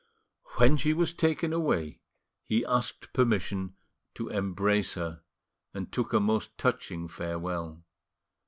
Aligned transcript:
When 0.57 0.77
she 0.77 0.93
was 0.93 1.13
taken 1.13 1.53
away, 1.53 1.99
he 2.43 2.65
asked 2.65 3.13
permission 3.13 3.75
to 4.15 4.29
embrace 4.29 4.95
her, 4.95 5.21
and 5.75 5.91
took 5.91 6.11
a 6.11 6.19
most 6.19 6.57
touching 6.57 7.07
farewell. 7.07 7.85